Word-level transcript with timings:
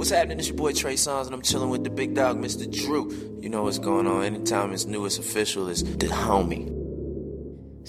What's 0.00 0.08
happening? 0.08 0.38
It's 0.38 0.48
your 0.48 0.56
boy 0.56 0.72
Trey 0.72 0.94
Songz, 0.94 1.26
and 1.26 1.34
I'm 1.34 1.42
chilling 1.42 1.68
with 1.68 1.84
the 1.84 1.90
big 1.90 2.14
dog, 2.14 2.38
Mr. 2.38 2.64
Drew. 2.64 3.38
You 3.42 3.50
know 3.50 3.64
what's 3.64 3.78
going 3.78 4.06
on. 4.06 4.24
Anytime 4.24 4.72
it's 4.72 4.86
new, 4.86 5.04
it's 5.04 5.18
official, 5.18 5.68
it's 5.68 5.82
the 5.82 6.06
homie. 6.06 6.64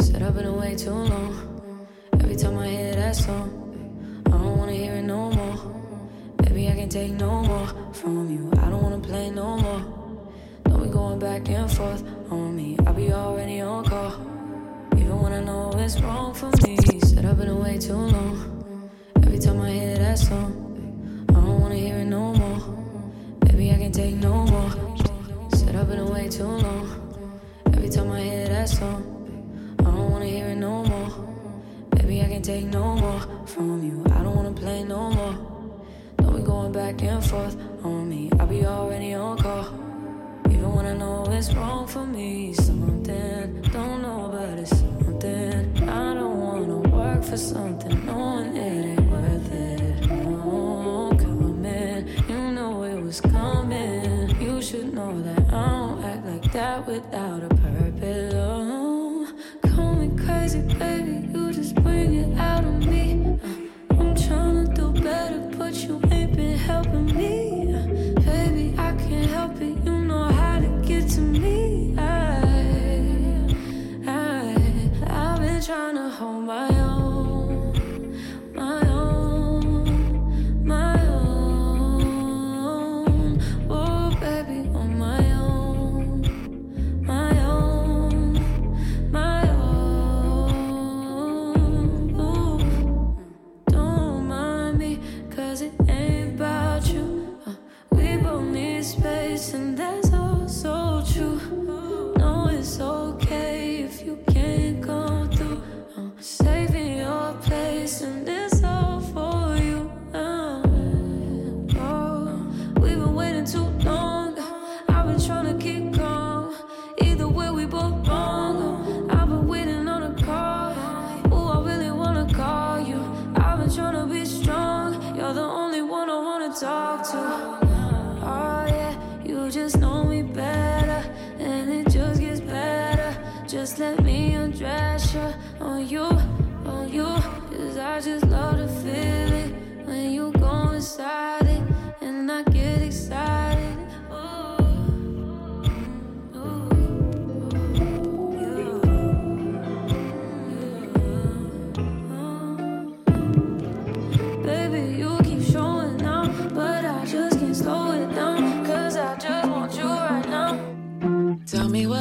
Said 0.02 0.22
I've 0.22 0.36
been 0.36 0.48
away 0.48 0.76
too 0.76 0.92
long. 0.92 1.88
Every 2.20 2.36
time 2.36 2.58
I 2.58 2.68
hear 2.68 2.96
that 2.96 3.16
song, 3.16 4.24
I 4.26 4.32
don't 4.32 4.58
wanna 4.58 4.74
hear 4.74 4.96
it 4.96 5.04
no 5.04 5.32
more. 5.32 5.56
Baby, 6.44 6.68
I 6.68 6.72
can't 6.74 6.92
take 6.92 7.14
no 7.14 7.44
more 7.44 7.68
from 7.94 8.30
you. 8.30 8.52
I 8.62 8.70
don't 8.70 8.84
wanna 8.84 9.00
play 9.00 9.30
no 9.30 9.56
more. 9.56 9.82
Don't 10.66 10.84
be 10.84 10.90
going 10.90 11.18
back 11.18 11.48
and 11.48 11.72
forth 11.72 12.04
on 12.30 12.54
me. 12.58 12.76
I'll 12.86 12.94
be 12.94 13.14
already 13.14 13.62
on 13.62 13.86
call. 13.86 14.12
Even 14.98 15.18
when 15.22 15.32
I 15.32 15.40
know 15.46 15.72
it's 15.78 15.98
wrong 16.02 16.34
for 16.34 16.52
me. 16.68 16.76
Set 17.06 17.24
I've 17.24 17.38
been 17.38 17.48
away 17.48 17.78
too 17.78 17.96
long. 17.96 18.92
Every 19.24 19.40
time 19.40 19.62
I 19.62 19.72
hear 19.72 19.98
that 19.98 20.20
song, 20.20 20.61
can't 23.92 24.06
take 24.06 24.16
no 24.16 24.46
more. 24.46 24.72
Set 25.50 25.76
up 25.76 25.90
in 25.90 26.00
a 26.00 26.10
way 26.10 26.30
too 26.30 26.46
long. 26.46 26.88
Every 27.74 27.90
time 27.90 28.12
I 28.12 28.22
hear 28.22 28.48
that 28.48 28.70
song, 28.70 29.04
I 29.80 29.84
don't 29.84 30.12
wanna 30.12 30.26
hear 30.26 30.48
it 30.48 30.56
no 30.56 30.86
more. 30.86 31.10
Baby, 31.96 32.22
I 32.22 32.26
can't 32.26 32.46
take 32.46 32.66
no 32.68 32.96
more 32.96 33.20
from 33.46 33.84
you. 33.84 34.06
I 34.16 34.24
don't 34.24 34.36
wanna 34.36 34.54
play 34.54 34.84
no 34.84 35.12
more. 35.12 35.36
Don't 36.18 36.38
be 36.38 36.42
going 36.42 36.72
back 36.72 37.02
and 37.04 37.24
forth 37.26 37.58
on 37.84 38.08
me. 38.08 38.30
I'll 38.40 38.48
be 38.48 38.66
already 38.66 39.14
on 39.14 39.38
call. 39.38 39.68
Even 40.50 40.74
when 40.74 40.86
I 40.86 40.94
know 40.94 41.26
it's 41.30 41.54
wrong 41.54 41.86
for 41.86 42.06
me, 42.06 42.54
something 42.54 43.62
don't 43.74 44.02
know, 44.02 44.30
but 44.32 44.60
it's 44.60 44.70
something. 44.70 45.90
I 45.90 46.14
don't 46.14 46.38
wanna 46.40 46.78
work 46.78 47.24
for 47.24 47.38
something 47.38 48.06
knowing 48.06 48.56
it 48.56 48.86
ain't 48.86 49.01
know 55.12 55.22
that 55.22 55.54
I 55.54 55.70
don't 55.70 56.04
act 56.04 56.26
like 56.26 56.54
that 56.54 56.88
without 56.88 57.44
a 57.44 57.50
purpose. 57.50 58.34
Oh, 58.36 59.28
call 59.76 59.94
me 59.96 60.10
crazy, 60.26 60.62
baby. 60.62 61.28
You 61.34 61.52
just 61.52 61.76
bring 61.76 62.11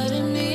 it 0.06 0.22
means 0.22 0.49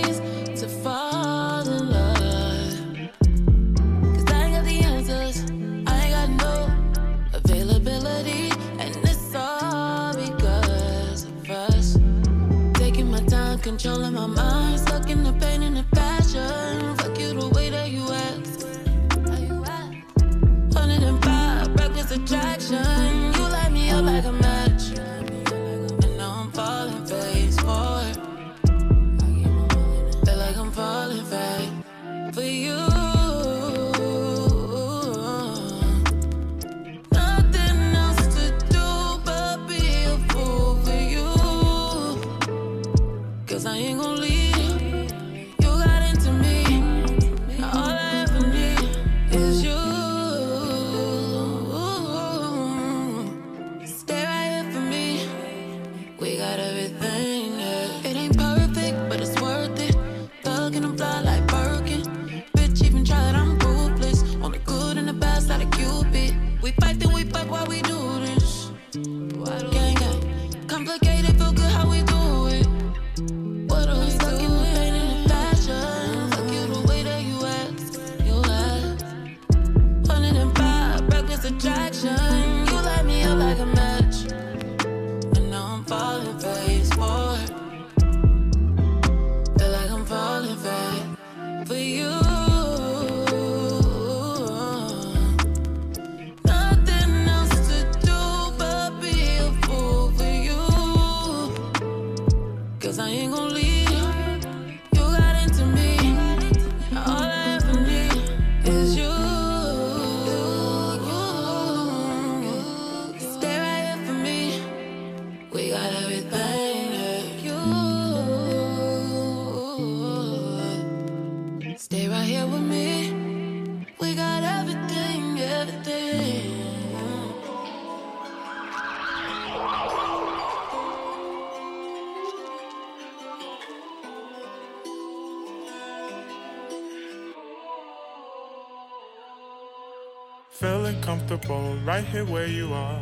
comfortable 141.37 141.75
right 141.85 142.05
here 142.05 142.25
where 142.25 142.47
you 142.47 142.73
are. 142.73 143.01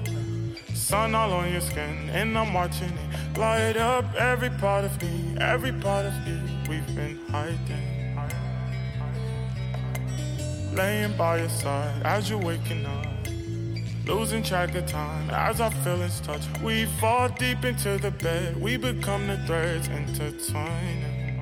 Sun 0.74 1.14
all 1.16 1.32
on 1.34 1.52
your 1.52 1.62
skin, 1.62 2.10
and 2.12 2.38
I'm 2.38 2.54
watching 2.54 2.90
it 2.90 3.38
light 3.38 3.78
up 3.78 4.06
every 4.16 4.50
part 4.50 4.86
of 4.86 5.02
me, 5.02 5.36
every 5.40 5.72
part 5.72 6.06
of 6.06 6.14
you. 6.28 6.40
We've 6.68 6.96
been 6.96 7.20
hiding, 7.30 8.18
laying 10.76 11.16
by 11.18 11.40
your 11.40 11.50
side 11.50 12.02
as 12.04 12.30
you're 12.30 12.40
waking 12.40 12.86
up. 12.86 13.08
Losing 14.06 14.44
track 14.44 14.76
of 14.76 14.86
time 14.86 15.30
as 15.30 15.62
our 15.62 15.72
feelings 15.72 16.20
touch. 16.20 16.42
We 16.62 16.86
fall 17.00 17.30
deep 17.30 17.64
into 17.64 17.98
the 17.98 18.12
bed, 18.12 18.60
we 18.60 18.78
become 18.78 19.28
the 19.28 19.38
threads 19.46 19.88
intertwining. 19.88 21.40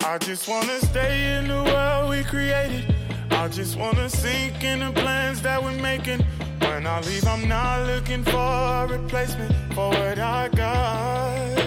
I 0.00 0.18
just 0.18 0.48
wanna 0.48 0.80
stay 0.80 1.38
in 1.38 1.46
the 1.46 1.62
world 1.62 2.10
we 2.10 2.24
created. 2.24 2.99
I 3.40 3.48
just 3.48 3.78
wanna 3.78 4.10
sink 4.10 4.62
in 4.62 4.80
the 4.80 4.92
plans 4.92 5.40
that 5.40 5.62
we're 5.62 5.72
making. 5.80 6.20
When 6.60 6.86
I 6.86 7.00
leave, 7.00 7.26
I'm 7.26 7.48
not 7.48 7.86
looking 7.86 8.22
for 8.22 8.36
a 8.36 8.86
replacement 8.86 9.54
for 9.72 9.88
what 9.88 10.18
I 10.18 10.48
got. 10.48 11.58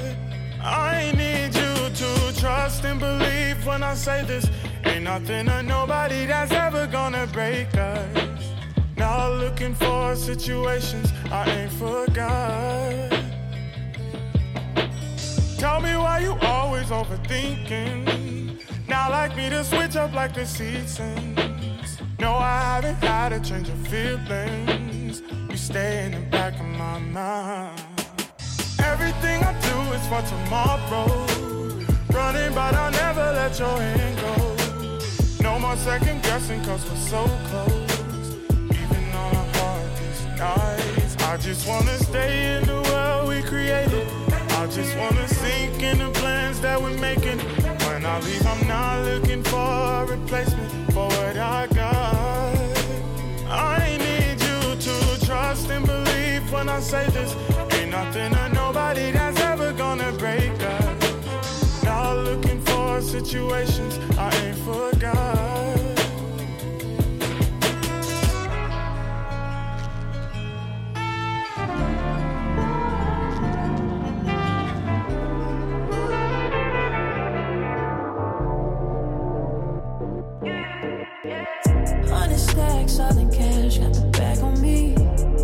I 0.61 1.11
need 1.17 1.55
you 1.55 1.89
to 1.89 2.39
trust 2.39 2.85
and 2.85 2.99
believe 2.99 3.65
when 3.65 3.81
I 3.81 3.95
say 3.95 4.23
this. 4.23 4.45
Ain't 4.85 5.05
nothing 5.05 5.49
or 5.49 5.63
nobody 5.63 6.27
that's 6.27 6.51
ever 6.51 6.85
gonna 6.85 7.25
break 7.33 7.75
us. 7.75 8.53
Not 8.95 9.31
looking 9.39 9.73
for 9.73 10.15
situations 10.15 11.11
I 11.31 11.49
ain't 11.49 11.71
forgot. 11.71 13.09
Tell 15.57 15.81
me 15.81 15.97
why 15.97 16.19
you 16.19 16.37
always 16.43 16.89
overthinking. 16.89 18.61
Now 18.87 19.09
like 19.09 19.35
me 19.35 19.49
to 19.49 19.63
switch 19.63 19.95
up 19.95 20.13
like 20.13 20.35
the 20.35 20.45
seasons. 20.45 21.62
No, 22.23 22.35
I 22.35 22.61
haven't 22.75 23.03
had 23.03 23.33
a 23.33 23.39
change 23.41 23.67
of 23.67 23.77
feelings. 23.89 25.21
You 25.49 25.57
stay 25.57 26.05
in 26.05 26.11
the 26.13 26.21
back 26.31 26.53
of 26.57 26.65
my 26.65 26.97
mind. 26.97 27.81
Everything 28.79 29.43
I 29.43 29.51
do 29.67 29.77
is 29.97 30.03
for 30.07 30.21
tomorrow. 30.33 31.05
Running, 32.17 32.53
but 32.55 32.75
I'll 32.75 32.91
never 32.91 33.25
let 33.39 33.59
your 33.59 33.77
hand 33.77 34.15
go. 34.25 34.35
No 35.43 35.59
more 35.59 35.75
second 35.75 36.23
guessing, 36.23 36.63
cause 36.63 36.89
we're 36.89 37.05
so 37.13 37.23
close. 37.49 38.37
Even 38.81 39.03
on 39.23 39.35
our 39.35 39.49
hardest 39.57 40.25
nights. 40.37 41.17
I 41.23 41.35
just 41.35 41.67
wanna 41.67 41.97
stay 41.97 42.55
in 42.55 42.63
the 42.65 42.81
world 42.89 43.27
we 43.27 43.41
created. 43.41 44.22
I 44.63 44.67
just 44.67 44.97
wanna 44.97 45.27
sink 45.27 45.83
in 45.83 45.97
the 45.97 46.09
plans 46.21 46.61
that 46.61 46.81
we're 46.81 46.97
making. 46.97 47.37
When 47.85 48.05
I 48.05 48.17
leave, 48.21 48.47
I'm 48.47 48.65
not 48.65 49.03
looking 49.03 49.43
for 49.43 49.57
a 49.57 50.05
replacement 50.05 50.93
for 50.93 51.05
what 51.05 51.35
I 51.35 51.67
got. 51.67 52.55
I 53.49 53.97
need 53.97 54.41
you 54.41 54.75
to 54.87 55.25
trust 55.25 55.69
and 55.69 55.85
believe 55.85 56.49
when 56.49 56.69
I 56.69 56.79
say 56.79 57.05
this. 57.09 57.35
Ain't 57.73 57.91
nothing 57.91 58.33
or 58.37 58.49
nobody 58.53 59.11
that's 59.11 59.37
ever 59.41 59.73
gonna 59.73 60.13
break 60.13 60.53
us. 60.61 61.83
Not 61.83 62.19
looking 62.19 62.61
for 62.61 63.01
situations 63.01 63.99
I 64.17 64.33
ain't 64.45 64.57
forgot. 64.59 65.72
Cash, 83.73 83.79
got 83.79 83.93
the 83.93 84.17
bag 84.17 84.39
on 84.39 84.61
me. 84.61 84.95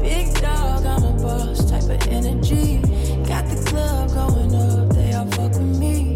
Big 0.01 0.33
dog, 0.41 0.85
I'm 0.85 1.03
a 1.03 1.13
boss, 1.21 1.69
type 1.69 1.83
of 1.83 2.07
energy. 2.07 2.79
Got 3.27 3.45
the 3.47 3.63
club 3.65 4.09
going 4.13 4.55
up, 4.55 4.89
they 4.93 5.13
all 5.13 5.25
fuck 5.27 5.51
with 5.51 5.77
me. 5.79 6.15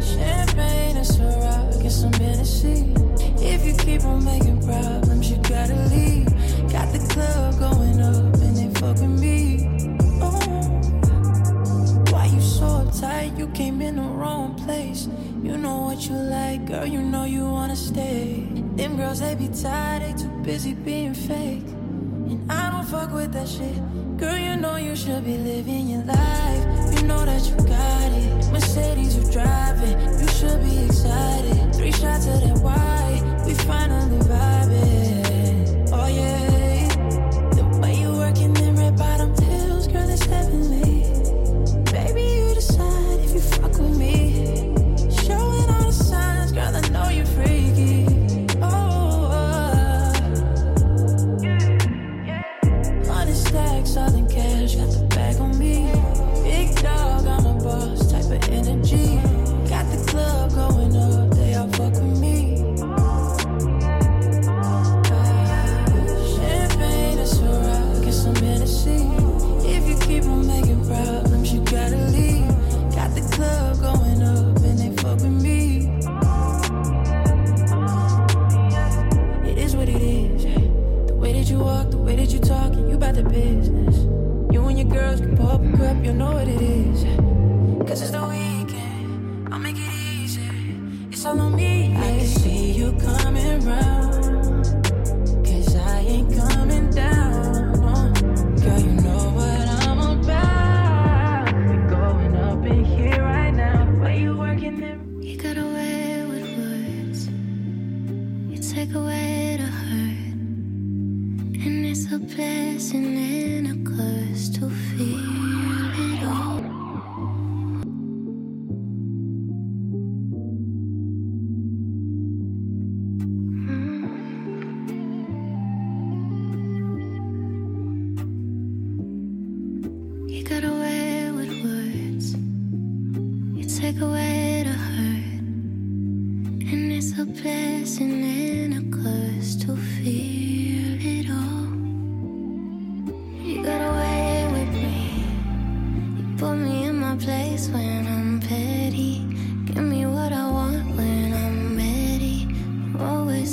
Champagne 0.00 0.96
and 0.96 1.06
Ciroc 1.06 1.80
and 1.80 1.92
some 1.92 2.12
Hennessy. 2.12 2.92
If 3.40 3.64
you 3.64 3.74
keep 3.74 4.04
on 4.04 4.24
making 4.24 4.62
problems, 4.64 5.30
you 5.30 5.36
gotta 5.38 5.76
leave. 5.90 6.26
Got 6.70 6.92
the 6.92 7.06
club 7.10 7.58
going 7.58 8.00
up 8.00 8.34
and 8.34 8.56
they 8.56 8.80
fuck 8.80 8.96
with 9.00 9.20
me. 9.20 9.68
Oh. 10.20 10.38
Why 12.10 12.26
you 12.26 12.40
so 12.40 12.66
uptight? 12.66 13.38
You 13.38 13.46
came 13.48 13.80
in 13.80 13.96
the 13.96 14.02
wrong 14.02 14.54
place. 14.54 15.08
You 15.42 15.56
know 15.56 15.82
what 15.82 16.08
you 16.08 16.16
like, 16.16 16.66
girl. 16.66 16.84
You 16.84 17.00
know 17.00 17.24
you 17.24 17.44
girls 18.98 19.20
they 19.20 19.34
be 19.36 19.48
tired, 19.48 20.02
they 20.02 20.12
too 20.20 20.28
busy 20.42 20.74
being 20.74 21.14
fake. 21.14 21.68
And 22.30 22.50
I 22.50 22.70
don't 22.72 22.84
fuck 22.84 23.12
with 23.12 23.32
that 23.32 23.48
shit. 23.48 23.78
Girl, 24.18 24.36
you 24.36 24.56
know 24.56 24.74
you 24.74 24.96
should 24.96 25.24
be 25.24 25.38
living 25.38 25.88
your 25.88 26.02
life. 26.02 26.62
You 26.94 27.02
know 27.06 27.24
that 27.24 27.42
you 27.48 27.56
got 27.58 28.10
it. 28.22 28.50
Mercedes 28.50 29.14
you 29.16 29.22
driving, 29.30 29.96
you 30.20 30.28
should 30.38 30.60
be 30.64 30.84
excited. 30.84 31.74
Three 31.76 31.92
shots 31.92 32.26
of 32.26 32.40
that 32.42 32.58
white, 32.58 33.22
we 33.46 33.54
finally 33.70 34.18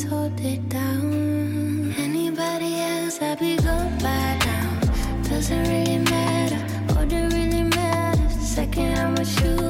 hold 0.06 0.40
it 0.40 0.68
down. 0.70 1.94
Anybody 1.98 2.76
else, 2.82 3.22
I'd 3.22 3.40
be 3.40 3.58
gone 3.58 3.98
by 4.00 4.38
now. 4.46 4.80
Doesn't 5.30 5.64
really 5.68 6.00
matter. 6.00 6.62
That 6.88 7.34
really 7.34 7.64
matters. 7.64 8.34
Second 8.40 8.98
I'm 8.98 9.16
with 9.16 9.42
you, 9.44 9.65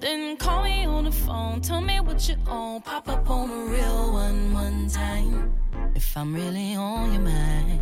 Then 0.00 0.36
call 0.36 0.62
me 0.62 0.86
on 0.86 1.04
the 1.04 1.10
phone, 1.10 1.60
tell 1.60 1.80
me 1.80 1.98
what 1.98 2.28
you 2.28 2.36
own. 2.48 2.80
Pop 2.82 3.08
up 3.08 3.28
on 3.28 3.50
a 3.50 3.64
real 3.64 4.12
one 4.12 4.54
one 4.54 4.88
time. 4.88 5.52
If 5.96 6.16
I'm 6.16 6.34
really 6.34 6.76
on 6.76 7.12
your 7.12 7.22
mind, 7.22 7.80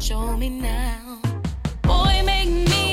show 0.00 0.36
me 0.36 0.50
now. 0.50 1.20
Boy, 1.82 2.22
make 2.24 2.48
me. 2.48 2.87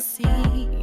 see. 0.00 0.77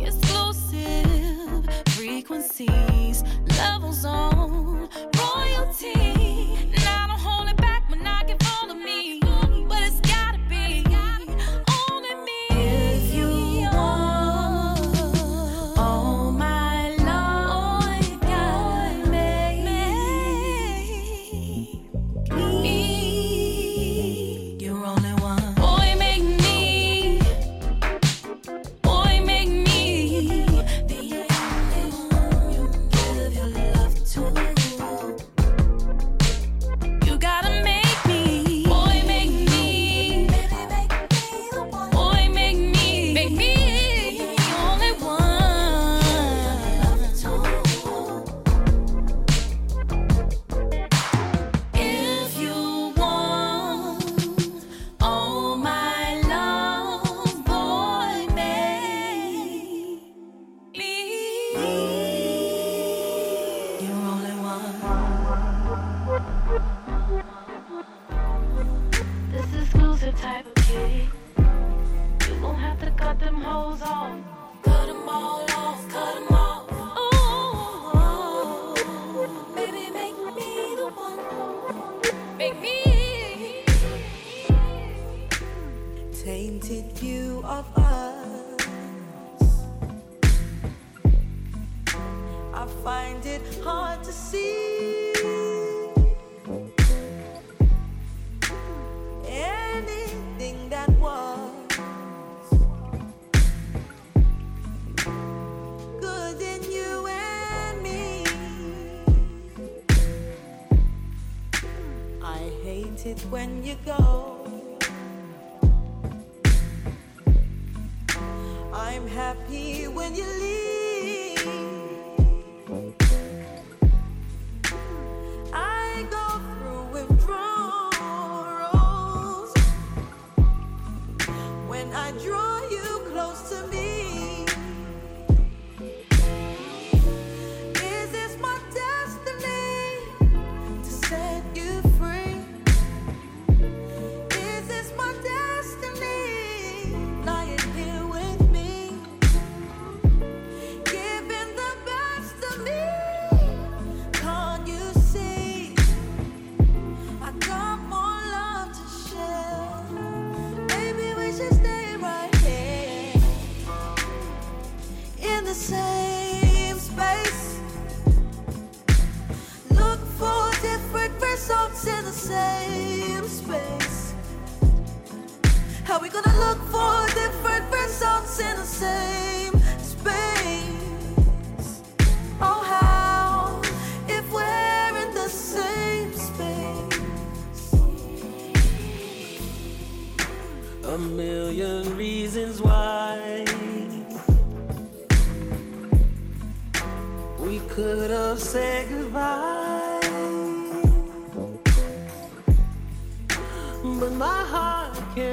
when 119.87 120.15
you 120.15 120.25
leave. 120.25 120.54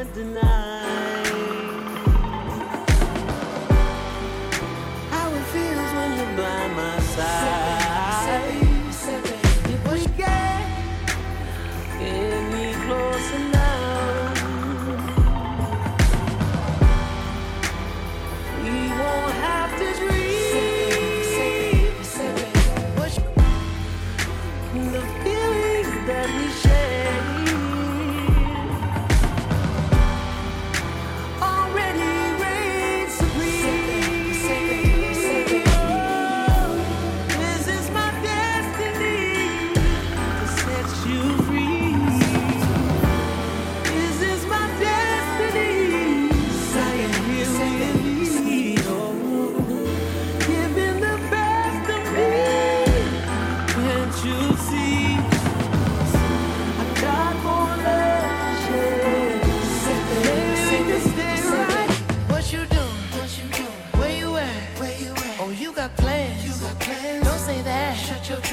can't 0.02 0.14
deny. 0.14 0.91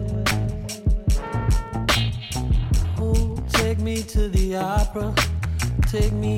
Oh, 2.99 3.37
take 3.49 3.79
me 3.79 4.01
to 4.03 4.27
the 4.29 4.55
opera. 4.55 5.13
Take 5.87 6.13
me 6.13 6.36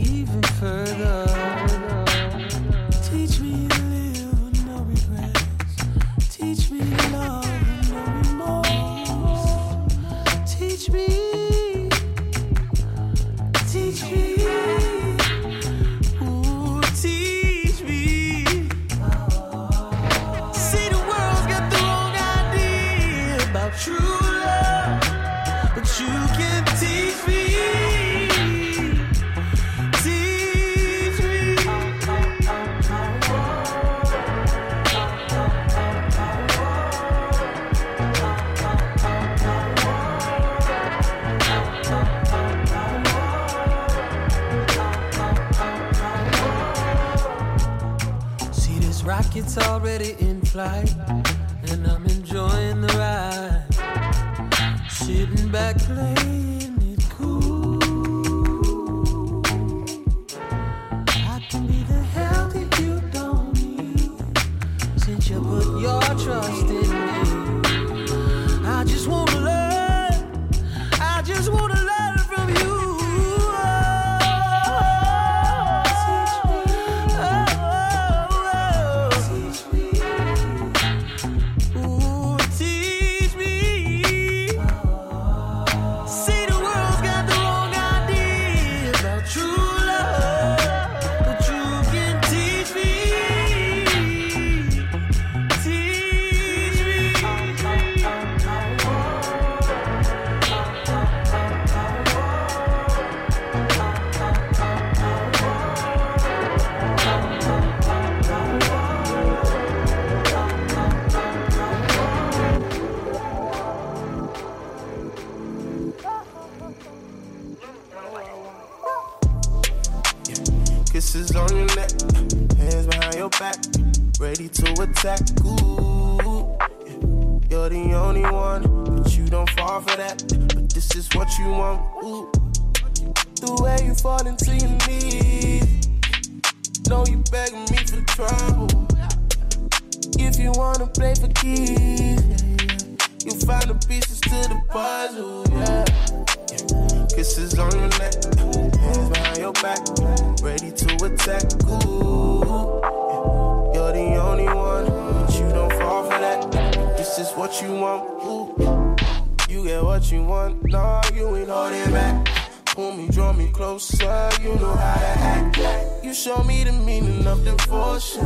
pull 162.80 162.94
me, 162.94 163.10
draw 163.10 163.34
me 163.34 163.48
closer. 163.48 164.30
You 164.42 164.56
know 164.56 164.74
how 164.74 165.00
to 165.00 165.62
act. 165.62 166.06
You 166.06 166.14
show 166.14 166.42
me 166.44 166.64
the 166.64 166.72
meaning 166.72 167.28
of 167.28 167.44
devotion. 167.44 168.26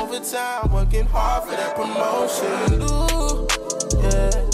Over 0.00 0.18
time, 0.18 0.72
working 0.72 1.06
hard 1.06 1.44
for 1.44 1.54
that 1.60 1.76
promotion. 1.76 2.82
Ooh, 2.82 3.46
yeah. 4.02 4.47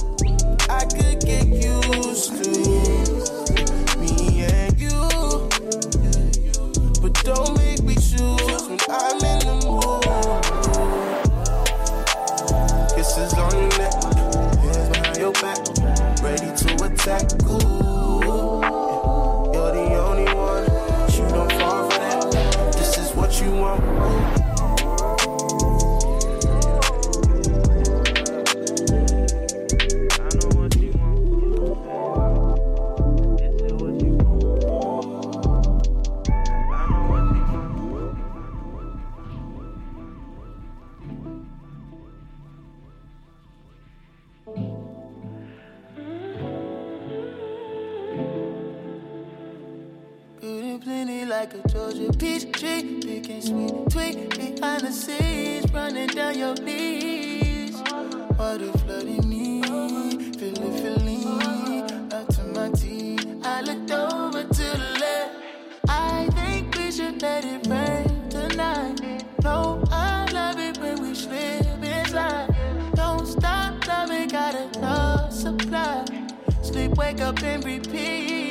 wake 76.96 77.20
up 77.20 77.42
and 77.42 77.64
repeat. 77.64 78.43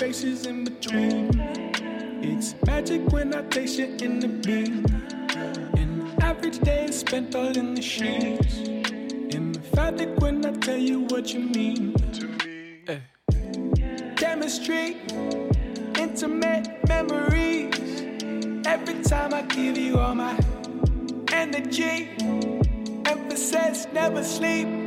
spaces 0.00 0.46
in 0.46 0.64
between. 0.64 1.28
It's 2.22 2.54
magic 2.64 3.02
when 3.12 3.34
I 3.34 3.42
taste 3.42 3.78
you 3.78 3.84
in 4.00 4.18
the 4.18 4.28
beam. 4.28 4.86
An 5.76 6.10
average 6.22 6.58
day 6.60 6.86
is 6.86 7.00
spent 7.00 7.34
all 7.34 7.54
in 7.54 7.74
the 7.74 7.82
sheets. 7.82 8.56
And 9.34 9.56
emphatic 9.58 10.08
when 10.18 10.46
I 10.46 10.52
tell 10.52 10.78
you 10.78 11.00
what 11.10 11.34
you 11.34 11.40
mean. 11.40 11.92
To 12.18 12.26
me. 12.40 13.02
Chemistry, 14.16 14.96
intimate 15.98 16.66
memories. 16.88 17.76
Every 18.64 19.02
time 19.02 19.34
I 19.34 19.42
give 19.42 19.76
you 19.76 19.98
all 19.98 20.14
my 20.14 20.34
energy, 21.30 22.08
emphasis, 23.04 23.86
never 23.92 24.24
sleep. 24.24 24.79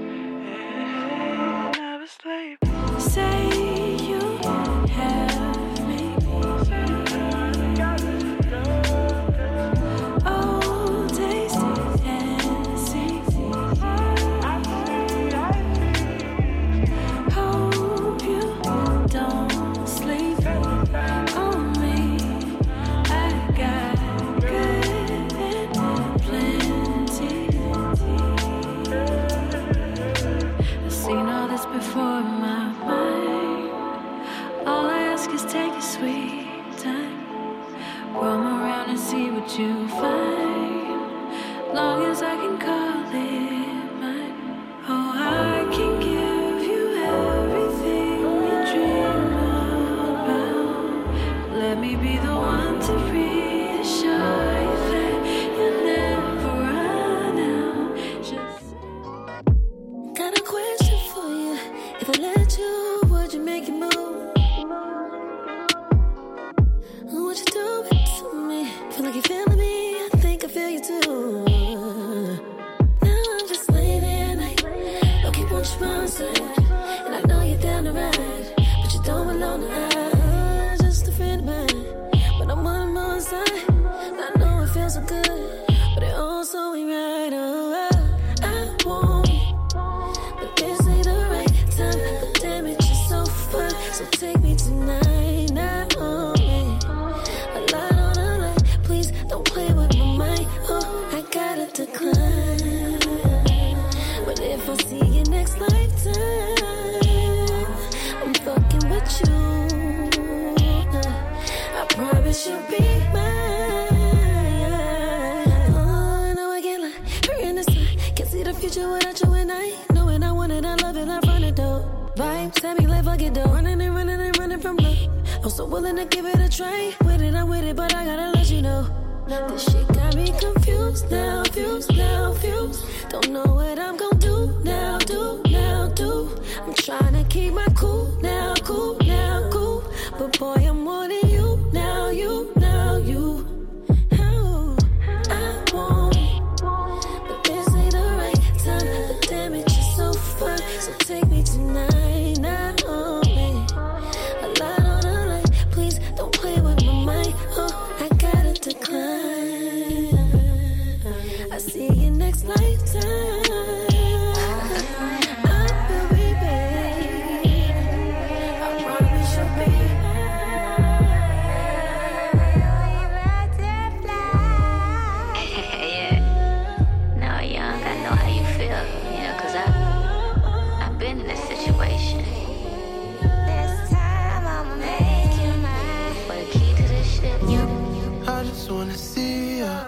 wanna 188.83 188.97
see 188.97 189.59
ya. 189.59 189.85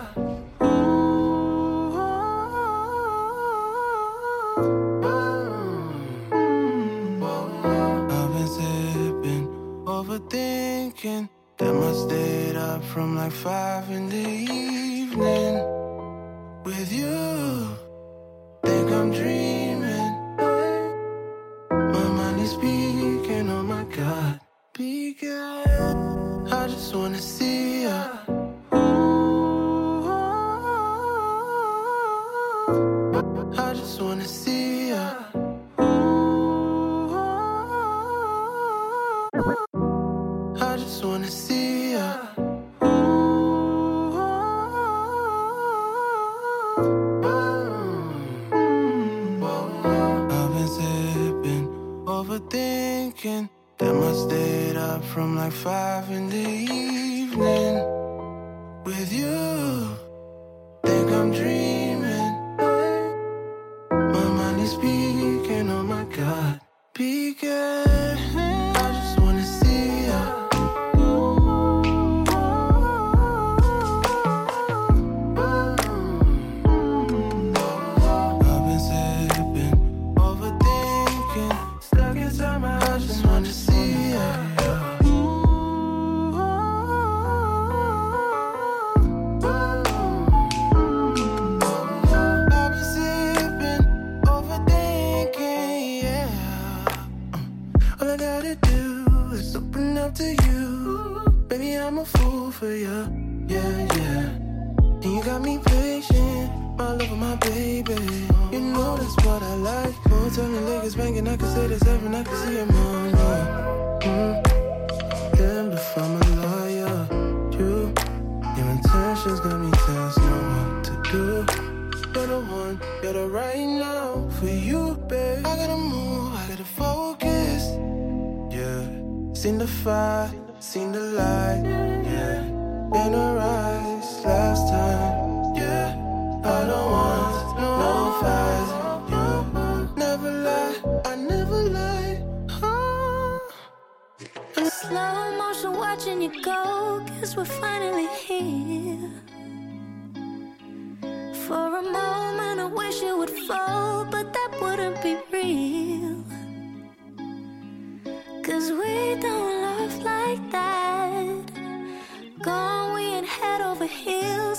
I've 8.18 8.32
been 8.34 8.48
sipping, 8.48 9.46
overthinking. 9.86 11.28
That 11.58 11.74
must 11.74 12.04
stayed 12.06 12.56
up 12.56 12.84
from 12.84 13.18
like 13.18 13.34
five 13.34 13.90
in 13.90 14.08
the 14.10 14.35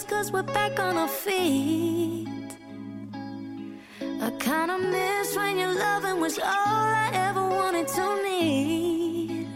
cause 0.09 0.31
we're 0.31 0.43
back 0.43 0.79
on 0.79 0.97
our 0.97 1.09
feet. 1.09 2.29
I 4.21 4.31
kinda 4.39 4.79
miss 4.79 5.37
when 5.37 5.59
your 5.59 5.75
loving 5.75 6.21
was 6.21 6.39
all 6.39 6.45
I 6.47 7.11
ever 7.13 7.45
wanted 7.45 7.89
to 7.89 8.23
need. 8.23 9.49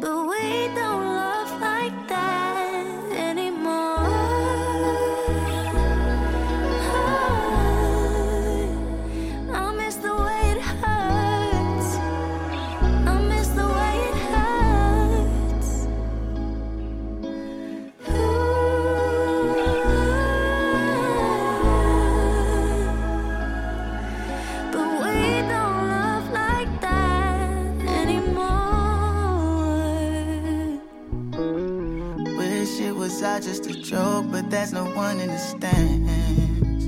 But 0.00 0.28
we 0.30 0.68
don't 0.74 1.06
love 1.06 1.41
joke, 33.82 34.26
but 34.30 34.48
there's 34.48 34.72
no 34.72 34.84
one 34.84 35.20
in 35.20 35.28
the 35.28 35.38
stands. 35.38 36.86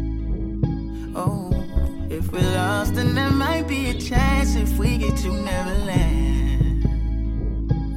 Oh, 1.16 1.50
if 2.08 2.30
we're 2.32 2.40
lost, 2.40 2.94
then 2.94 3.14
there 3.14 3.30
might 3.30 3.66
be 3.66 3.90
a 3.90 3.94
chance 3.94 4.54
if 4.54 4.78
we 4.78 4.98
get 4.98 5.16
to 5.18 5.28
Neverland. 5.28 6.84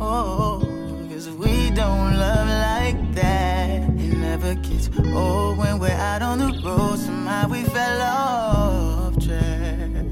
Oh, 0.01 0.61
cause 1.09 1.29
we 1.29 1.69
don't 1.71 2.17
love 2.17 2.47
like 2.47 3.13
that. 3.15 3.83
It 3.83 4.17
never 4.17 4.55
gets 4.55 4.89
old 5.13 5.57
when 5.59 5.79
we're 5.79 5.91
out 5.91 6.23
on 6.23 6.39
the 6.39 6.61
road. 6.65 6.97
Somehow 6.97 7.49
we 7.49 7.63
fell 7.63 8.01
off 8.01 9.17
track. 9.23 10.05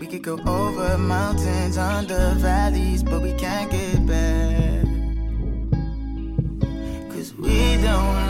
We 0.00 0.06
could 0.06 0.22
go 0.22 0.38
over 0.46 0.98
mountains, 0.98 1.78
under 1.78 2.34
valleys, 2.36 3.02
but 3.02 3.22
we 3.22 3.32
can't 3.32 3.70
get 3.70 4.06
back. 4.06 4.63
We 8.02 8.23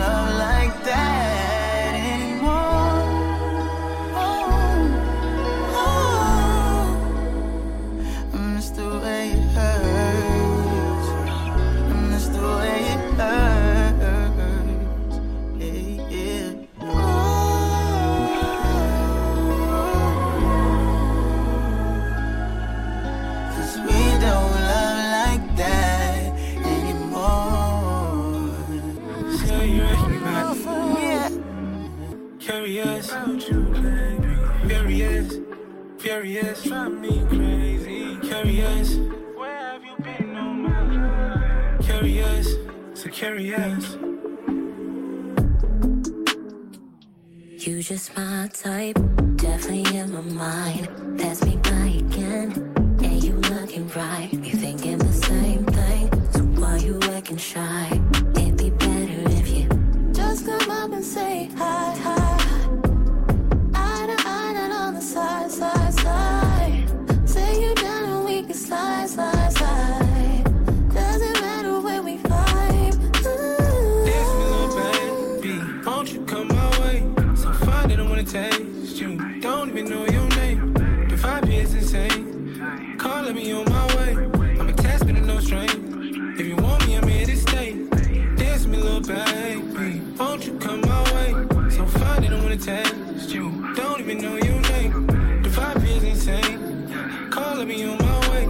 I 92.75 92.83
taste 92.83 93.31
you. 93.31 93.73
Don't 93.75 94.01
even 94.01 94.17
know 94.17 94.35
your 94.35 94.59
name. 94.73 95.07
The 95.43 95.49
vibe 95.49 95.83
is 95.95 96.03
insane. 96.03 97.29
Calling 97.31 97.67
me 97.67 97.85
on 97.85 97.97
my 97.97 98.29
way. 98.29 98.43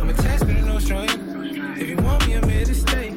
I'm 0.00 0.08
attached, 0.08 0.46
but 0.46 0.56
no 0.64 0.78
strain. 0.78 1.08
If 1.76 1.88
you 1.88 1.96
want 1.96 2.26
me, 2.26 2.34
I'm 2.34 2.48
here 2.48 2.64
to 2.64 2.74
stay. 2.74 3.08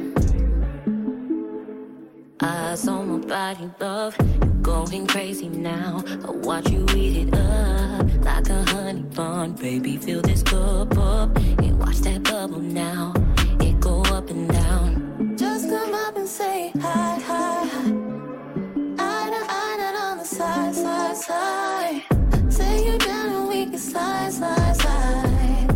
Eyes 2.40 2.88
on 2.88 3.20
my 3.20 3.26
body, 3.26 3.70
love. 3.80 4.16
You're 4.18 4.62
going 4.62 5.06
crazy 5.06 5.48
now. 5.48 6.02
I 6.26 6.30
watch 6.30 6.68
you 6.68 6.84
eat 6.96 7.28
it 7.28 7.34
up 7.34 8.06
like 8.24 8.48
a 8.48 8.64
honey 8.70 9.02
bun. 9.02 9.52
Baby, 9.52 9.98
fill 9.98 10.22
this 10.22 10.42
cup 10.42 10.98
up 10.98 11.36
and 11.36 11.78
watch 11.78 11.98
that 11.98 12.24
bubble 12.24 12.60
now. 12.60 13.14
It 13.60 13.78
go 13.78 14.02
up 14.02 14.30
and 14.30 14.48
down. 14.48 15.36
Just 15.36 15.68
come 15.68 15.94
up 15.94 16.16
and 16.16 16.28
say 16.28 16.72
hi, 16.80 17.20
hi, 17.20 17.66
hi. 17.66 17.95
Side, 21.16 22.02
side. 22.50 22.84
You 22.84 22.98
down 22.98 23.28
and 23.30 23.48
we 23.48 23.64
can 23.66 23.78
slide, 23.78 24.32
slide, 24.32 24.76
slide. 24.76 25.66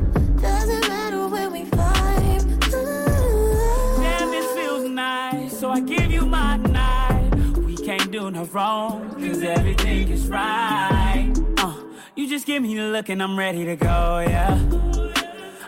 Doesn't 0.41 0.89
matter 0.89 1.27
we 1.27 1.65
vibe. 1.65 2.71
Damn, 2.71 4.31
this 4.31 4.53
feels 4.53 4.89
nice. 4.91 5.59
So 5.59 5.71
I 5.71 5.81
give 5.81 6.11
you 6.13 6.27
my 6.27 6.57
night. 6.57 7.31
We 7.59 7.77
can't 7.77 8.11
do 8.13 8.31
no 8.31 8.45
wrong, 8.45 9.15
cause 9.15 9.43
everything 9.43 10.09
is 10.09 10.29
right. 10.29 11.33
Uh, 11.59 11.75
you 12.15 12.29
just 12.29 12.47
give 12.47 12.63
me 12.63 12.77
the 12.77 12.85
look 12.85 13.09
and 13.09 13.23
I'm 13.23 13.39
ready 13.39 13.65
to 13.65 13.77
go, 13.77 14.25
yeah. 14.27 14.59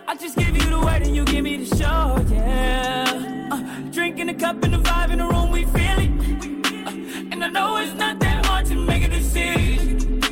I 0.07 0.15
just 0.17 0.37
give 0.37 0.55
you 0.55 0.69
the 0.69 0.79
word 0.79 1.03
and 1.03 1.17
you 1.17 1.25
give 1.25 1.45
me 1.45 1.57
the 1.65 1.77
show, 1.77 2.23
yeah. 2.31 3.49
Uh, 3.51 3.91
drinking 3.91 4.29
a 4.29 4.35
cup 4.35 4.63
and 4.65 4.75
the 4.75 4.79
vibe 4.79 5.13
in 5.13 5.19
the 5.19 5.27
room, 5.27 5.51
we 5.51 5.65
feel 5.65 5.99
it. 5.99 6.11
Uh, 6.87 7.33
and 7.33 7.43
I 7.43 7.49
know 7.49 7.79
it's 7.79 7.95
not 7.95 8.19
that 8.21 8.32
hard 8.63 8.67
to 8.67 8.87
make 8.87 9.05
a 9.05 9.09
decision. 9.09 10.23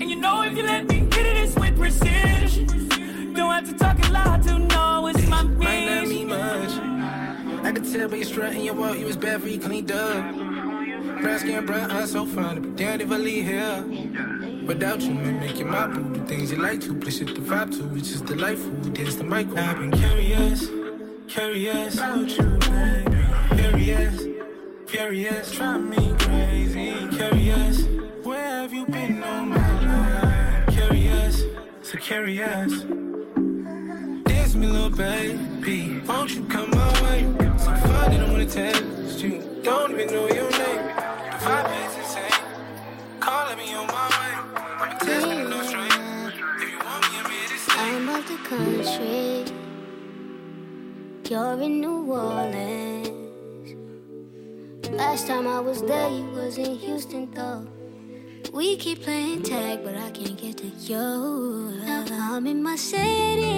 And 0.00 0.10
you 0.10 0.16
know 0.16 0.42
if 0.42 0.56
you 0.56 0.62
let 0.62 0.86
me 0.88 0.98
hit 0.98 1.26
it, 1.26 1.36
it's 1.36 1.54
with 1.54 1.76
precision. 1.76 3.32
Don't 3.34 3.52
have 3.52 3.66
to 3.68 3.74
talk 3.74 3.98
a 4.06 4.12
lot 4.12 4.42
to 4.42 4.58
know 4.58 5.06
it's 5.08 5.26
my 5.26 5.42
Might 5.42 5.86
not 5.86 6.02
mission. 6.02 6.08
mean 6.08 6.28
much. 6.28 7.64
I 7.64 7.72
could 7.72 7.90
tell 7.90 8.08
by 8.08 8.16
your 8.16 8.24
strut 8.26 8.52
and 8.52 8.64
your 8.64 8.74
walk, 8.74 8.98
you 8.98 9.06
was 9.06 9.16
bad 9.16 9.40
for 9.42 9.48
you 9.48 9.58
cleaned 9.58 9.92
up. 9.92 10.34
Brown 11.20 11.38
skin, 11.38 11.64
brown 11.66 11.90
eyes, 11.90 12.12
so 12.12 12.26
fine. 12.26 12.60
But 12.60 12.76
damn 12.76 13.00
if 13.00 13.10
I 13.10 13.16
leave 13.16 13.46
here. 13.46 13.84
Without 14.66 15.00
you, 15.00 15.14
man, 15.14 15.40
making 15.40 15.68
my 15.68 15.86
boo 15.86 16.14
do 16.14 16.24
things 16.26 16.52
you 16.52 16.58
like 16.58 16.80
to. 16.82 16.94
Plus, 16.94 17.20
it 17.20 17.26
the 17.34 17.40
vibe 17.40 17.72
to, 17.76 17.84
which 17.84 18.10
is 18.10 18.20
delightful. 18.22 18.70
Dance 18.92 19.16
the 19.16 19.24
mic. 19.24 19.48
I've 19.56 19.78
been 19.78 19.90
curious, 19.92 20.68
curious 21.28 21.94
about 21.94 22.30
you, 22.38 22.44
baby. 22.70 23.16
Furious, 23.56 24.22
furious, 24.86 25.52
drive 25.52 25.82
me 25.82 26.21
crazy. 26.90 27.16
Curious, 27.16 27.84
where 28.24 28.62
have 28.62 28.72
you 28.72 28.86
been 28.86 29.22
all 29.22 29.44
my 29.44 29.56
life? 29.86 30.74
Curious, 30.74 31.42
so 31.82 31.98
curious. 31.98 32.72
Dance 34.24 34.54
me, 34.54 34.66
little 34.66 34.90
baby. 34.90 36.00
Won't 36.06 36.34
you 36.34 36.44
come 36.46 36.70
my 36.70 37.02
way? 37.02 37.20
So 37.58 37.70
that 37.70 38.20
I 38.20 38.30
wanna 38.30 38.46
text 38.46 39.20
you. 39.20 39.60
Don't 39.62 39.92
even 39.92 40.06
know 40.08 40.28
your 40.28 40.50
name. 40.50 40.82
The 41.30 41.38
vibe 41.44 41.86
is 41.86 41.96
insane. 41.96 42.44
Calling 43.20 43.58
me 43.58 43.74
on 43.74 43.86
my 43.86 44.08
way. 44.16 44.32
I'm 44.80 44.96
a 44.96 44.98
test, 44.98 45.26
but 45.26 45.48
no 45.48 45.62
strain. 45.62 45.86
If 46.60 46.70
you 46.70 46.78
want 46.78 47.02
me, 47.04 47.18
I'm 47.18 47.30
here 47.30 47.48
to 47.48 47.58
stay. 47.58 47.78
I'm 47.78 48.08
about 48.08 48.26
to 48.26 48.36
country. 48.50 49.44
You're 51.30 51.62
in 51.62 51.80
New 51.80 52.12
Orleans. 52.12 53.01
Last 54.92 55.26
time 55.26 55.46
I 55.46 55.58
was 55.58 55.80
there, 55.82 56.10
you 56.10 56.24
was 56.26 56.58
in 56.58 56.76
Houston, 56.76 57.30
though. 57.30 57.66
We 58.52 58.76
keep 58.76 59.02
playing 59.02 59.42
tag, 59.42 59.82
but 59.82 59.96
I 59.96 60.10
can't 60.10 60.36
get 60.36 60.58
to 60.58 60.66
you. 60.66 61.72
Now 61.82 62.34
I'm 62.36 62.46
in 62.46 62.62
my 62.62 62.76
city. 62.76 63.48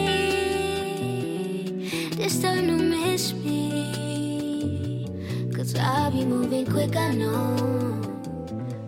This 2.14 2.41
time 2.41 2.68
to 2.68 2.72
miss 2.72 3.32
me. 3.32 5.09
Cause 5.53 5.74
I'll 5.76 6.12
be 6.12 6.24
moving 6.24 6.66
quick, 6.66 6.95
I 6.95 7.12
know. 7.12 7.57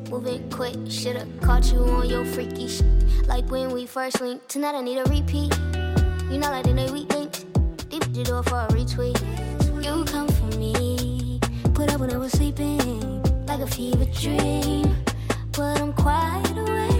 Moving 0.09 0.49
quick, 0.49 0.77
should've 0.89 1.41
caught 1.41 1.73
you 1.73 1.81
on 1.81 2.09
your 2.09 2.25
freaky 2.25 2.69
shit. 2.69 2.87
Like 3.27 3.51
when 3.51 3.73
we 3.73 3.87
first 3.87 4.21
linked. 4.21 4.49
Tonight 4.49 4.77
I 4.77 4.83
need 4.83 4.99
a 4.99 5.05
repeat. 5.05 5.53
You 6.31 6.39
know, 6.39 6.51
like 6.51 6.67
in 6.69 6.77
the 6.77 6.93
week 6.93 7.13
links. 7.13 7.45
Deep 7.89 8.05
the 8.13 8.23
door 8.23 8.45
for 8.45 8.61
a 8.61 8.69
retweet. 8.69 9.19
You 9.85 10.05
come 10.05 10.29
for 10.29 10.57
me. 10.59 10.86
Put 11.77 11.93
up 11.93 12.01
when 12.01 12.11
I 12.11 12.17
was 12.17 12.33
sleeping. 12.33 13.23
Like 13.47 13.61
a 13.61 13.67
fever 13.67 14.07
dream. 14.07 14.97
But 15.53 15.79
I'm 15.79 15.93
quite 15.93 16.57
aware. 16.57 16.96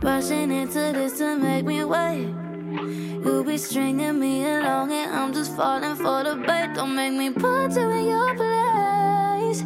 Rushing 0.00 0.52
into 0.52 0.92
this 0.92 1.18
to 1.18 1.36
make 1.36 1.64
me 1.64 1.82
wait. 1.82 2.28
You 3.24 3.42
be 3.44 3.58
stringing 3.58 4.20
me 4.20 4.44
along 4.44 4.92
and 4.92 5.12
I'm 5.12 5.32
just 5.32 5.56
falling 5.56 5.96
for 5.96 6.22
the 6.22 6.36
bait. 6.36 6.74
Don't 6.74 6.94
make 6.94 7.12
me 7.12 7.30
put 7.30 7.74
you 7.74 7.90
in 7.90 8.06
your 8.06 8.34
place. 8.36 9.64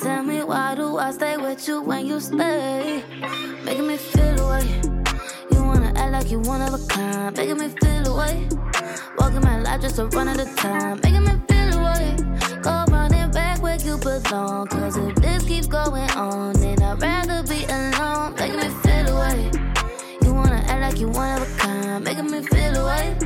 Tell 0.00 0.22
me 0.22 0.44
why 0.44 0.76
do 0.76 0.96
I 0.96 1.10
stay 1.10 1.36
with 1.38 1.66
you 1.66 1.82
when 1.82 2.06
you 2.06 2.20
stay? 2.20 3.02
Making 3.64 3.88
me 3.88 3.96
feel 3.96 4.36
the 4.36 4.46
way. 4.46 4.80
You 5.50 5.64
wanna 5.64 5.92
act 5.96 6.12
like 6.12 6.30
you 6.30 6.38
one 6.38 6.62
of 6.62 6.74
a 6.74 6.86
kind. 6.86 7.36
Making 7.36 7.58
me 7.58 7.68
feel 7.68 8.02
the 8.04 8.14
way. 8.14 8.48
Walking 9.18 9.40
my 9.40 9.60
life 9.60 9.80
just 9.80 9.96
to 9.96 10.06
run 10.06 10.28
out 10.28 10.38
of 10.38 10.54
time. 10.56 11.00
Making 11.02 11.24
me 11.24 11.32
feel 11.48 11.70
the 11.72 11.80
way. 11.82 12.60
Go 12.62 12.84
running 12.92 13.30
back 13.32 13.60
where 13.60 13.76
you 13.76 13.98
belong. 13.98 14.68
Cause 14.68 14.96
if 14.96 15.16
this 15.16 15.42
keeps 15.44 15.66
going 15.66 16.10
on, 16.12 16.52
then 16.60 16.80
I'd 16.80 17.02
rather 17.02 17.42
be 17.42 17.64
alone. 17.64 18.34
Making 18.36 18.56
me 18.58 18.68
feel 18.68 18.91
like 20.92 21.00
you 21.00 21.08
one 21.08 21.40
of 21.40 21.48
a 21.48 21.58
kind. 21.58 22.04
Making 22.04 22.30
me 22.30 22.42
feel 22.42 22.72
the 22.72 22.84
way. 22.84 23.16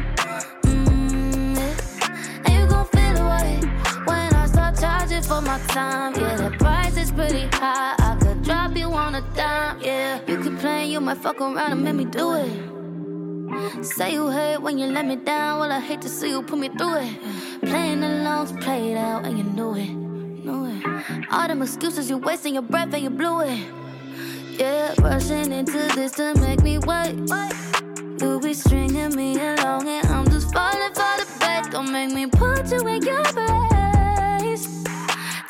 Mm, 0.63 1.57
yeah. 1.57 2.45
And 2.45 2.55
you 2.55 2.67
gon' 2.69 2.87
feel 2.87 3.15
the 3.15 3.25
way 3.25 3.61
when 4.05 4.35
I 4.35 4.47
start 4.47 4.79
charging 4.79 5.23
for 5.23 5.41
my 5.41 5.59
time. 5.69 6.15
Yeah, 6.15 6.37
the 6.37 6.57
price 6.59 6.97
is 6.97 7.11
pretty 7.11 7.49
high. 7.53 7.95
I 7.99 8.17
could 8.21 8.43
drop 8.43 8.77
you 8.77 8.93
on 8.93 9.17
a 9.17 9.21
dime. 9.35 9.81
Yeah, 9.81 10.21
you 10.29 10.57
playing, 10.59 10.93
you 10.93 11.01
might 11.01 11.19
fuck 11.19 11.41
around 11.41 11.73
and 11.73 11.83
make 11.83 11.95
me 11.95 12.05
do 12.05 12.35
it. 12.35 13.85
Say 13.85 14.13
you 14.13 14.29
hate 14.29 14.59
when 14.59 14.79
you 14.79 14.87
let 14.87 15.07
me 15.07 15.17
down. 15.17 15.61
Well, 15.61 15.73
I 15.73 15.81
hate 15.81 16.03
to 16.03 16.09
see 16.09 16.31
you 16.31 16.43
put 16.43 16.59
me 16.59 16.69
through 16.69 16.99
it. 16.99 17.19
Playing 17.63 18.03
along's 18.05 18.53
played 18.65 18.97
out 18.97 19.25
and 19.25 19.39
you 19.39 19.45
knew 19.45 19.75
it. 19.75 19.91
Knew 20.45 20.67
it. 20.67 21.27
All 21.31 21.49
them 21.49 21.63
excuses, 21.63 22.11
you 22.11 22.19
wasting 22.19 22.55
your 22.55 22.63
breath 22.63 22.93
and 22.95 23.03
you 23.03 23.11
blew 23.11 23.41
it. 23.41 23.86
Yeah, 24.59 24.95
rushing 25.03 25.53
into 25.53 25.87
this 25.95 26.13
to 26.13 26.35
make 26.37 26.63
me 26.63 26.79
wait. 26.79 27.15
You 28.21 28.41
be 28.41 28.55
stringing 28.55 29.15
me 29.15 29.39
along 29.39 29.87
and 29.87 30.07
I'm 30.07 30.25
just 30.31 30.51
falling 30.53 30.95
for 30.95 31.15
the 31.21 31.27
bait. 31.41 31.71
Don't 31.71 31.93
make 31.93 32.11
me 32.13 32.27
put 32.27 32.71
you 32.71 32.87
in 32.89 33.03
your 33.03 33.23
place. 33.25 34.67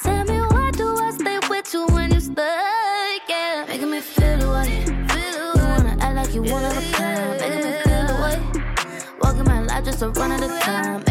Tell 0.03 0.25
me 0.25 0.41
why 0.41 0.73
do 0.73 0.97
I 0.97 1.13
stay 1.13 1.39
with 1.49 1.73
you 1.73 1.87
when 1.87 2.13
you 2.15 2.21
stay? 2.21 3.19
Yeah, 3.29 3.65
making 3.69 3.93
me 3.93 4.01
feel 4.01 4.39
the 4.39 4.49
way. 4.51 4.85
You 4.85 5.71
wanna 5.71 5.97
act 6.01 6.17
like 6.17 6.35
you 6.35 6.43
a 6.43 6.83
kind. 6.93 7.41
Making 7.41 7.65
me 7.65 7.73
feel 7.85 8.07
the 8.09 8.15
way. 8.23 8.39
Walking 9.21 9.45
my 9.45 9.61
life 9.63 9.85
just 9.85 10.01
to 10.01 10.09
run 10.11 10.33
out 10.33 10.43
of 10.43 10.61
time. 10.63 11.06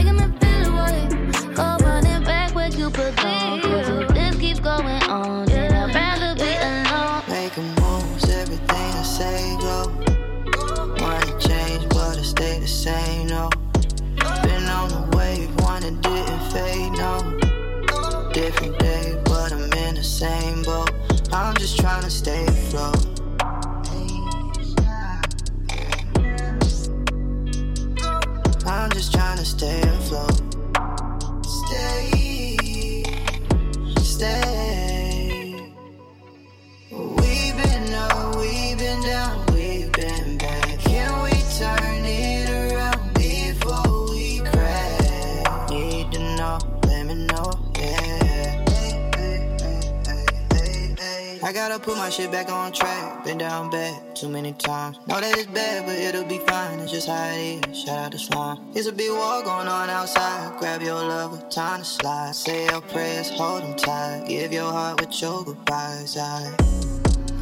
Gotta 51.78 51.92
put 51.92 51.98
my 51.98 52.10
shit 52.10 52.32
back 52.32 52.50
on 52.50 52.72
track. 52.72 53.26
Been 53.26 53.38
down 53.38 53.70
bad 53.70 54.16
too 54.16 54.30
many 54.30 54.54
times. 54.54 54.98
Know 55.08 55.20
that 55.20 55.38
it's 55.38 55.48
bad, 55.48 55.86
but 55.86 55.96
it'll 55.96 56.24
be 56.24 56.38
fine. 56.40 56.80
It's 56.80 56.92
just 56.92 57.08
how 57.08 57.32
it 57.32 57.68
is. 57.68 57.84
Shout 57.84 57.98
out 57.98 58.12
to 58.14 58.18
Slime. 58.18 58.60
It's 58.74 58.88
a 58.88 58.94
big 58.94 59.12
war 59.12 59.44
going 59.44 59.68
on 59.68 59.90
outside. 59.90 60.58
Grab 60.58 60.82
your 60.82 60.96
lover, 60.96 61.42
time 61.50 61.80
to 61.80 61.86
slide. 61.86 62.34
Say 62.34 62.68
your 62.68 62.82
prayers, 62.82 63.30
hold 63.30 63.64
them 63.64 63.76
tight. 63.76 64.26
Give 64.28 64.54
your 64.54 64.72
heart 64.72 65.02
with 65.02 65.22
your 65.22 65.44
goodbyes. 65.44 66.18
I, 66.18 66.56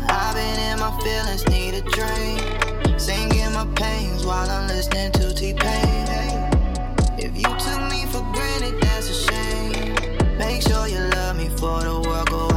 I've 0.09 0.35
been 0.35 0.59
in 0.71 0.79
my 0.79 0.91
feelings, 1.03 1.47
need 1.49 1.75
a 1.75 1.81
drink. 1.81 2.99
Singing 2.99 3.53
my 3.53 3.67
pains 3.75 4.25
while 4.25 4.49
I'm 4.49 4.67
listening 4.67 5.11
to 5.11 5.33
T-Pain. 5.33 6.07
If 7.19 7.35
you 7.35 7.49
took 7.65 7.81
me 7.91 8.05
for 8.11 8.23
granted, 8.33 8.81
that's 8.81 9.09
a 9.09 9.31
shame. 9.31 10.37
Make 10.37 10.61
sure 10.63 10.87
you 10.87 10.99
love 10.99 11.37
me 11.37 11.49
for 11.49 11.81
the 11.81 12.01
world 12.07 12.29
go 12.29 12.52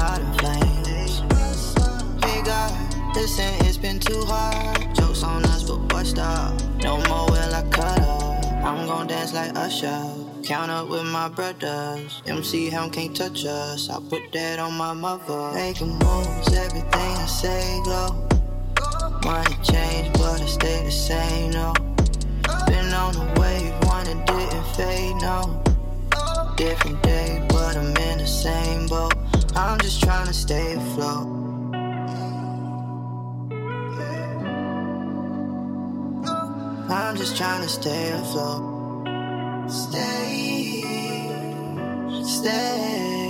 Listen, 3.16 3.54
it's 3.66 3.78
been 3.78 3.98
too 3.98 4.22
hard. 4.26 4.94
Jokes 4.94 5.22
on 5.22 5.42
us, 5.46 5.62
but 5.62 5.78
boy, 5.88 6.02
stop. 6.02 6.52
No 6.82 6.98
more 7.08 7.24
will 7.30 7.54
I 7.54 7.62
cut 7.70 7.98
up. 8.00 8.44
I'm 8.62 8.86
gon' 8.86 9.06
dance 9.06 9.32
like 9.32 9.56
Usher. 9.56 10.12
Count 10.44 10.70
up 10.70 10.90
with 10.90 11.06
my 11.06 11.30
brothers. 11.30 12.22
MC 12.26 12.68
Hammer 12.68 12.92
can't 12.92 13.16
touch 13.16 13.46
us. 13.46 13.88
I 13.88 14.00
put 14.10 14.30
that 14.34 14.58
on 14.58 14.74
my 14.74 14.92
mother. 14.92 15.50
Making 15.54 15.98
moves, 15.98 16.52
everything 16.52 16.90
I 16.92 17.26
say 17.26 17.80
glow. 17.84 18.28
Money 19.24 19.56
change, 19.62 20.12
but 20.12 20.42
I 20.42 20.46
stay 20.46 20.84
the 20.84 20.90
same, 20.90 21.52
no. 21.52 21.72
Been 22.66 22.92
on 22.92 23.14
the 23.14 23.40
wave, 23.40 23.72
one 23.88 24.06
and 24.08 24.26
didn't 24.26 24.66
fade, 24.76 25.16
no. 25.22 25.62
Different 26.58 27.02
day, 27.02 27.42
but 27.48 27.78
I'm 27.78 27.96
in 27.96 28.18
the 28.18 28.26
same 28.26 28.86
boat. 28.88 29.14
I'm 29.56 29.80
just 29.80 30.02
trying 30.02 30.26
to 30.26 30.34
stay 30.34 30.74
afloat. 30.74 31.45
I'm 36.88 37.16
just 37.16 37.36
trying 37.36 37.62
to 37.62 37.68
stay 37.68 38.12
afloat. 38.12 39.06
Stay, 39.68 40.82
stay. 42.22 43.25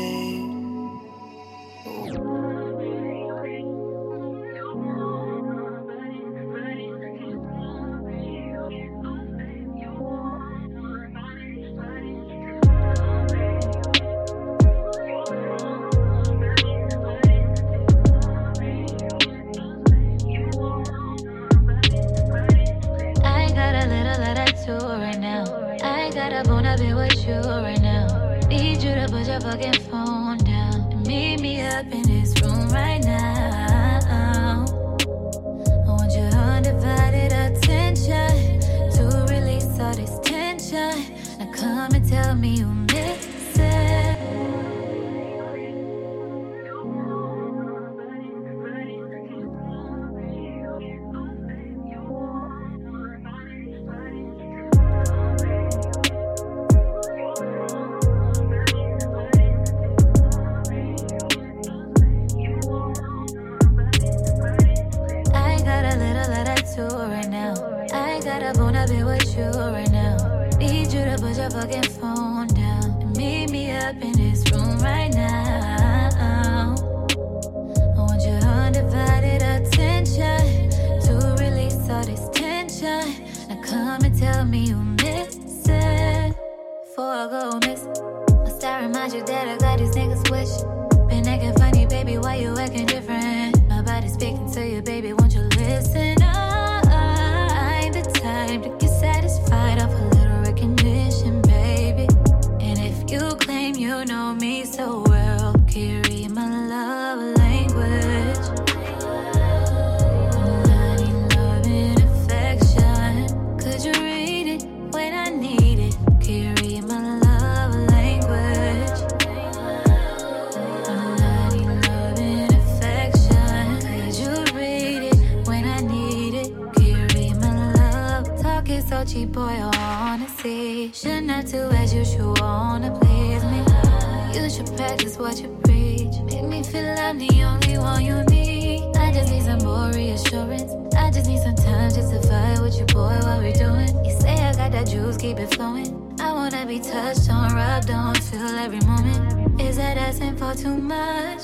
tell 137.60 137.98
me 137.98 138.04
you 138.04 138.22
need. 138.24 138.96
I 138.96 139.12
just 139.12 139.30
need 139.30 139.42
some 139.42 139.58
more 139.60 139.90
reassurance. 139.92 140.72
I 140.94 141.10
just 141.10 141.28
need 141.28 141.42
some 141.42 141.54
time 141.54 141.90
just 141.90 142.12
to 142.12 142.20
find 142.28 142.60
what 142.60 142.76
you, 142.78 142.84
boy, 142.86 143.18
what 143.22 143.42
we 143.42 143.52
doing. 143.52 144.04
You 144.04 144.12
say 144.20 144.34
I 144.34 144.52
got 144.54 144.72
that 144.72 144.88
juice, 144.88 145.16
keep 145.16 145.38
it 145.38 145.54
flowing. 145.54 146.16
I 146.20 146.32
wanna 146.32 146.66
be 146.66 146.80
touched 146.80 147.30
on, 147.30 147.54
rubbed 147.54 147.90
on, 147.90 148.14
feel 148.16 148.40
every 148.40 148.80
moment. 148.80 149.60
Is 149.60 149.76
that 149.76 149.96
asking 149.96 150.36
for 150.36 150.54
too 150.54 150.76
much? 150.76 151.42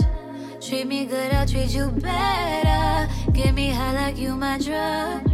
Treat 0.60 0.86
me 0.86 1.06
good, 1.06 1.32
I'll 1.32 1.46
treat 1.46 1.70
you 1.70 1.88
better. 1.88 3.12
Give 3.32 3.54
me 3.54 3.70
high 3.70 3.94
like 3.94 4.18
you 4.18 4.36
my 4.36 4.58
drug. 4.58 5.30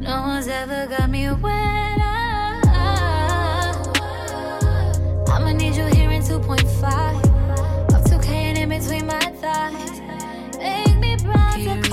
No 0.00 0.22
one's 0.22 0.48
ever 0.48 0.86
got 0.86 1.10
me 1.10 1.30
wetter. 1.30 2.00
I'ma 5.32 5.52
need 5.52 5.74
you 5.76 5.86
here 5.86 6.10
in 6.10 6.22
2.5. 6.22 7.94
Up 7.94 8.04
2K 8.04 8.28
and 8.28 8.58
in 8.58 8.68
between 8.68 9.06
my 9.06 9.18
thighs 9.18 10.09
you. 11.60 11.89